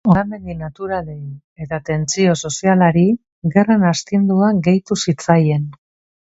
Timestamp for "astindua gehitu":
3.91-4.99